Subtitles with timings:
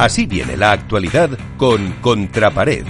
[0.00, 2.86] Así viene la actualidad con Contrapared.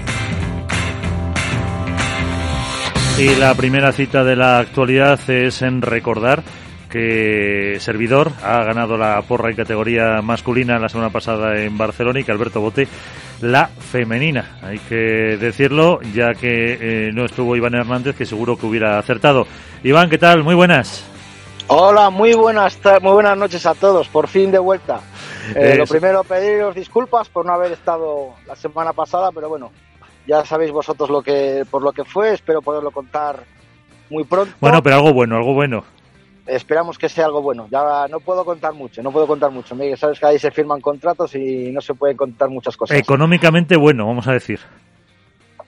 [3.18, 6.44] Y la primera cita de la actualidad es en recordar
[6.88, 12.22] que Servidor ha ganado la porra en categoría masculina la semana pasada en Barcelona y
[12.22, 12.86] que Alberto Bote
[13.40, 14.58] la femenina.
[14.62, 19.48] Hay que decirlo, ya que eh, no estuvo Iván Hernández, que seguro que hubiera acertado.
[19.82, 20.44] Iván, ¿qué tal?
[20.44, 21.04] Muy buenas.
[21.66, 25.00] Hola, muy buenas, muy buenas noches a todos, por fin de vuelta.
[25.54, 29.70] Eh, lo primero, pediros disculpas por no haber estado la semana pasada, pero bueno,
[30.26, 33.44] ya sabéis vosotros lo que por lo que fue, espero poderlo contar
[34.10, 34.54] muy pronto.
[34.60, 35.84] Bueno, pero algo bueno, algo bueno.
[36.46, 37.68] Esperamos que sea algo bueno.
[37.70, 39.74] Ya no puedo contar mucho, no puedo contar mucho.
[39.76, 42.98] Miguel, sabes que ahí se firman contratos y no se pueden contar muchas cosas.
[42.98, 44.58] Económicamente bueno, vamos a decir.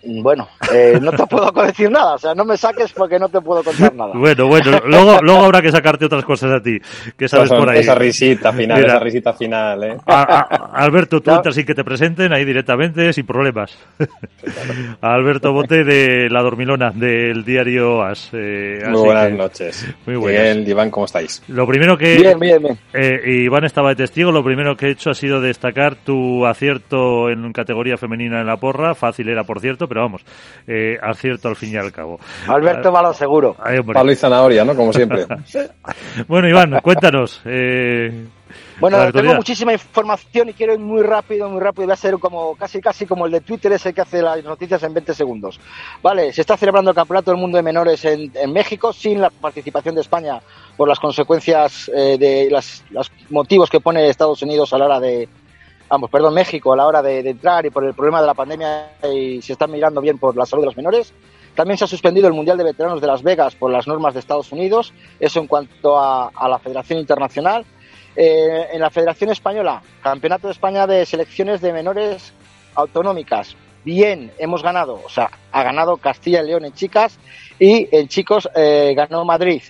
[0.05, 3.41] Bueno, eh, no te puedo decir nada, o sea, no me saques porque no te
[3.41, 4.13] puedo contar nada.
[4.15, 6.79] Bueno, bueno, luego, luego habrá que sacarte otras cosas a ti,
[7.17, 7.79] que sabes por ahí.
[7.79, 9.97] Esa risita final, esa risita final, ¿eh?
[10.07, 13.79] Alberto, tú entras sin que te presenten ahí directamente, sin problemas.
[15.01, 18.31] Alberto Bote de La Dormilona, del diario AS.
[18.33, 19.95] Eh, muy buenas noches.
[20.05, 20.43] Muy buenas.
[20.43, 21.43] Bien, Iván, ¿cómo estáis?
[21.47, 22.17] Lo primero que...
[22.17, 22.79] Bien, bien, bien.
[22.93, 27.31] Eh, Iván estaba de testigo, lo primero que he hecho ha sido destacar tu acierto
[27.31, 30.23] en categoría femenina en la porra, fácil era, por cierto, pero vamos,
[30.67, 32.19] eh, acierto al fin y al cabo.
[32.49, 33.55] Alberto va lo seguro.
[33.93, 34.75] Palo y zanahoria, ¿no?
[34.75, 35.27] Como siempre.
[36.29, 37.43] bueno, Iván, cuéntanos.
[37.45, 38.27] Eh,
[38.81, 41.85] bueno, tengo muchísima información y quiero ir muy rápido, muy rápido.
[41.85, 44.83] Voy a ser como casi casi como el de Twitter ese que hace las noticias
[44.83, 45.61] en 20 segundos.
[46.03, 49.95] Vale, se está celebrando el Campeonato del Mundo de Menores en, México sin la participación
[49.95, 50.41] de España
[50.75, 52.83] por las consecuencias eh, de los
[53.29, 55.29] motivos que pone Estados Unidos a la hora de,
[55.93, 58.93] vamos, perdón, México a la hora de, entrar y por el problema de la pandemia
[59.13, 61.13] y se está mirando bien por la salud de los menores.
[61.55, 64.21] También se ha suspendido el Mundial de Veteranos de Las Vegas por las normas de
[64.21, 67.67] Estados Unidos, eso en cuanto a, la Federación Internacional.
[68.17, 72.33] Eh, en la Federación Española, Campeonato de España de Selecciones de Menores
[72.75, 73.55] Autonómicas.
[73.85, 77.19] Bien, hemos ganado, o sea, ha ganado Castilla y León en chicas
[77.59, 79.63] y en chicos eh, ganó Madrid.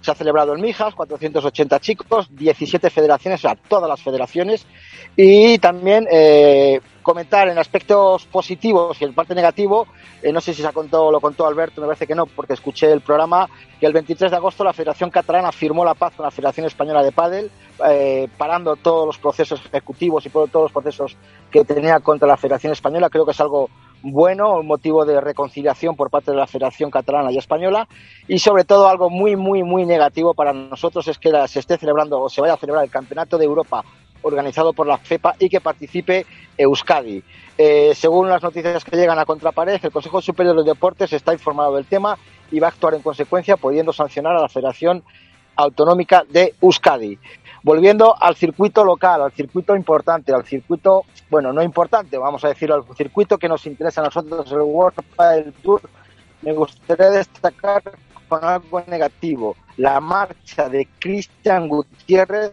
[0.00, 4.66] Se ha celebrado en Mijas, 480 chicos, 17 federaciones, o sea, todas las federaciones.
[5.16, 9.86] Y también eh, comentar en aspectos positivos y en parte negativo,
[10.22, 12.92] eh, no sé si se contado, lo contó Alberto, me parece que no, porque escuché
[12.92, 13.48] el programa,
[13.80, 17.02] que el 23 de agosto la Federación Catalana firmó la paz con la Federación Española
[17.02, 17.50] de Pádel,
[17.88, 21.16] eh, parando todos los procesos ejecutivos y todos los procesos
[21.50, 23.08] que tenía contra la Federación Española.
[23.08, 23.70] Creo que es algo
[24.02, 27.88] bueno, un motivo de reconciliación por parte de la Federación Catalana y Española
[28.26, 32.20] y sobre todo algo muy, muy, muy negativo para nosotros es que se esté celebrando
[32.20, 33.84] o se vaya a celebrar el Campeonato de Europa
[34.22, 36.26] organizado por la FEPA y que participe
[36.56, 37.22] Euskadi.
[37.56, 41.76] Eh, según las noticias que llegan a contrapared, el Consejo Superior de Deportes está informado
[41.76, 42.18] del tema
[42.50, 45.02] y va a actuar en consecuencia, pudiendo sancionar a la Federación
[45.56, 47.18] Autonómica de Euskadi.
[47.62, 52.70] Volviendo al circuito local, al circuito importante, al circuito, bueno, no importante, vamos a decir
[52.70, 55.82] al circuito que nos interesa a nosotros, el World del Tour,
[56.42, 57.82] me gustaría destacar
[58.28, 62.52] con algo negativo, la marcha de Cristian Gutiérrez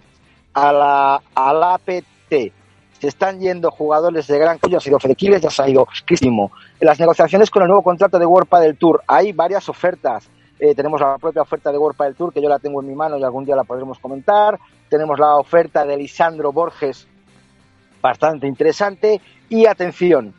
[0.53, 2.53] a la, al APT.
[2.99, 6.51] Se están yendo jugadores de gran ya ha sido Fedequiles, ya se ha ido Cristimo.
[6.79, 10.29] En las negociaciones con el nuevo contrato de World del Tour hay varias ofertas.
[10.59, 12.95] Eh, tenemos la propia oferta de World del Tour, que yo la tengo en mi
[12.95, 14.59] mano y algún día la podremos comentar.
[14.89, 17.07] Tenemos la oferta de Lisandro Borges,
[18.01, 19.21] bastante interesante.
[19.49, 20.33] Y atención,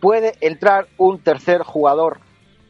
[0.00, 2.18] puede entrar un tercer jugador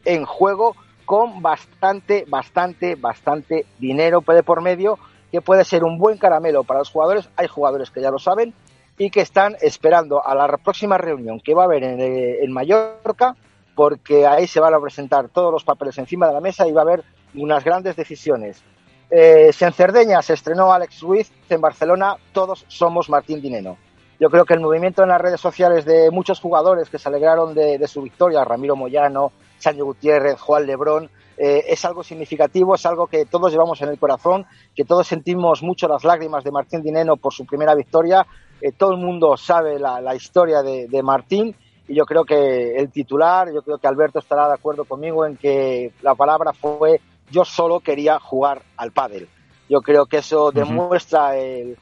[0.05, 4.99] en juego con bastante, bastante, bastante dinero de por medio,
[5.31, 7.29] que puede ser un buen caramelo para los jugadores.
[7.35, 8.53] Hay jugadores que ya lo saben
[8.97, 13.35] y que están esperando a la próxima reunión que va a haber en, en Mallorca,
[13.75, 16.81] porque ahí se van a presentar todos los papeles encima de la mesa y va
[16.81, 17.03] a haber
[17.35, 18.63] unas grandes decisiones.
[19.09, 23.77] Eh, si en Cerdeña se estrenó Alex Ruiz, en Barcelona todos somos Martín Dineno.
[24.19, 27.53] Yo creo que el movimiento en las redes sociales de muchos jugadores que se alegraron
[27.53, 33.07] de, su victoria, Ramiro Moyano, Sancho Gutiérrez, Juan Lebrón, eh, es algo significativo, es algo
[33.07, 34.45] que todos llevamos en el corazón,
[34.75, 38.25] que todos sentimos mucho las lágrimas de Martín Dineno por su primera victoria.
[38.61, 41.55] Eh, todo el mundo sabe la, historia de, de, Martín
[41.87, 45.35] y yo creo que el titular, yo creo que Alberto estará de acuerdo conmigo en
[45.35, 49.27] que la palabra fue yo solo quería jugar al pádel.
[49.69, 51.77] Yo creo que eso demuestra el,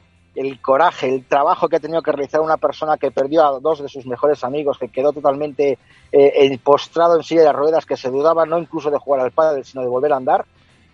[0.62, 3.88] coraje, el trabajo que ha tenido que realizar una persona que perdió a dos de
[3.88, 5.78] sus mejores amigos, que quedó totalmente
[6.10, 9.64] eh, postrado en silla de ruedas, que se dudaba no incluso de jugar al pádel,
[9.64, 10.46] sino de volver a andar.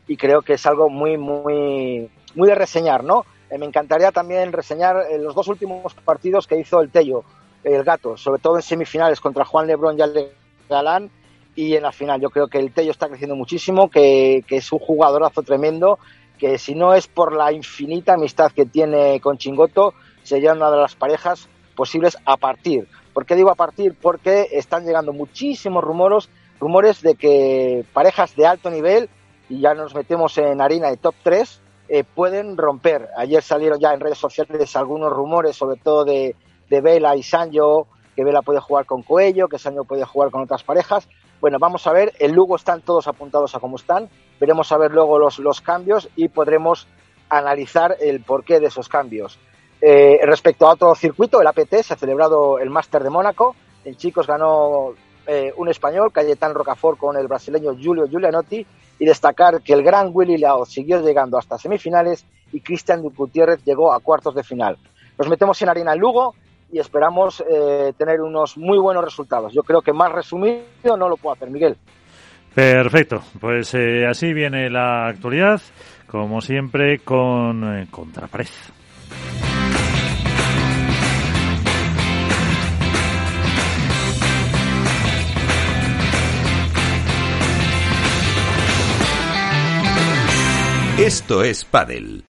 [0.06, 3.24] Y creo que es algo muy, muy, muy de reseñar, ¿no?
[3.50, 7.22] Eh, me encantaría también reseñar eh, los dos últimos partidos que hizo el Tello,
[7.64, 10.32] el Gato, sobre todo en semifinales contra Juan Lebrón y Ale
[10.68, 11.10] Galán,
[11.58, 12.20] y en la final.
[12.20, 15.98] Yo creo que el Tello está creciendo muchísimo, que, es un jugadorazo tremendo,
[16.38, 20.76] que si no es por la infinita amistad que tiene con Chingoto, sería una de
[20.76, 22.86] las parejas posibles a partir.
[23.12, 23.96] ¿Por qué digo a partir?
[24.00, 26.28] Porque están llegando muchísimos rumores,
[26.60, 29.08] rumores de que parejas de alto nivel,
[29.48, 33.08] y ya nos metemos en harina de top 3, eh, pueden romper.
[33.16, 36.36] Ayer salieron ya en redes sociales algunos rumores, sobre todo de,
[36.68, 40.42] de Vela y Sancho, que Vela puede jugar con Coello, que Sancho puede jugar con
[40.42, 41.08] otras parejas.
[41.40, 44.08] Bueno, vamos a ver, el Lugo están todos apuntados a cómo están,
[44.40, 46.88] veremos a ver luego los, los cambios y podremos
[47.28, 49.38] analizar el porqué de esos cambios.
[49.80, 53.54] Eh, respecto a otro circuito, el APT, se ha celebrado el Máster de Mónaco,
[53.84, 54.94] en chicos ganó
[55.26, 58.66] eh, un español, Cayetán Rocafort, con el brasileño Julio Giulianotti,
[58.98, 63.92] y destacar que el gran Willy Lao siguió llegando hasta semifinales y Cristian Gutiérrez llegó
[63.92, 64.76] a cuartos de final.
[65.16, 66.34] Nos metemos en Arena Lugo
[66.70, 69.52] y esperamos eh, tener unos muy buenos resultados.
[69.52, 71.76] Yo creo que más resumido no lo puedo hacer, Miguel.
[72.54, 75.60] Perfecto, pues eh, así viene la actualidad,
[76.06, 77.86] como siempre, con eh.
[90.98, 92.16] Esto es Padel.